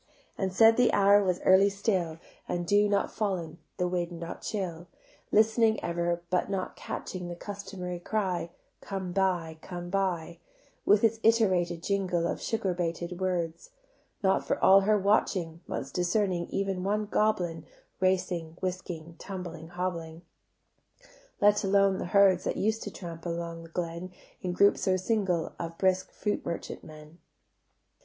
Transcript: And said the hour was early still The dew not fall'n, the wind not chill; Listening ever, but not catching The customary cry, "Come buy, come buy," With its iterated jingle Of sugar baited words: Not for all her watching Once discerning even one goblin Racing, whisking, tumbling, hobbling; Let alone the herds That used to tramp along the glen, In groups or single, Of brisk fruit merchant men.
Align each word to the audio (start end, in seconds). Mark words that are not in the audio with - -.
And 0.35 0.51
said 0.51 0.77
the 0.77 0.91
hour 0.93 1.23
was 1.23 1.39
early 1.41 1.69
still 1.69 2.17
The 2.47 2.57
dew 2.57 2.89
not 2.89 3.11
fall'n, 3.11 3.59
the 3.77 3.87
wind 3.87 4.19
not 4.19 4.41
chill; 4.41 4.87
Listening 5.31 5.79
ever, 5.83 6.23
but 6.31 6.49
not 6.49 6.75
catching 6.75 7.27
The 7.27 7.35
customary 7.35 7.99
cry, 7.99 8.49
"Come 8.81 9.11
buy, 9.11 9.59
come 9.61 9.91
buy," 9.91 10.39
With 10.87 11.03
its 11.03 11.19
iterated 11.21 11.83
jingle 11.83 12.25
Of 12.25 12.41
sugar 12.41 12.73
baited 12.73 13.21
words: 13.21 13.69
Not 14.23 14.43
for 14.43 14.57
all 14.57 14.81
her 14.81 14.97
watching 14.97 15.61
Once 15.67 15.91
discerning 15.91 16.47
even 16.49 16.83
one 16.83 17.05
goblin 17.05 17.67
Racing, 17.99 18.57
whisking, 18.59 19.17
tumbling, 19.19 19.67
hobbling; 19.67 20.23
Let 21.39 21.63
alone 21.63 21.99
the 21.99 22.05
herds 22.05 22.43
That 22.45 22.57
used 22.57 22.81
to 22.81 22.91
tramp 22.91 23.23
along 23.27 23.61
the 23.61 23.69
glen, 23.69 24.11
In 24.41 24.51
groups 24.53 24.87
or 24.87 24.97
single, 24.97 25.53
Of 25.59 25.77
brisk 25.77 26.11
fruit 26.11 26.43
merchant 26.43 26.83
men. 26.83 27.19